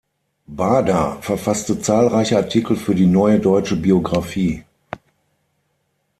[0.47, 4.63] Baader verfasste zahlreiche Artikel für die "Neue Deutsche Biographie".